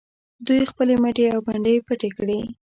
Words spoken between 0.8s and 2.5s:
مټې او پنډۍ پټې کړي.